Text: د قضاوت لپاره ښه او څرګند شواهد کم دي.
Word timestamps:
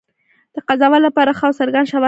د 0.53 0.57
قضاوت 0.67 1.01
لپاره 1.07 1.31
ښه 1.39 1.45
او 1.47 1.57
څرګند 1.59 1.89
شواهد 1.89 1.93
کم 1.93 1.97
دي. 1.97 1.99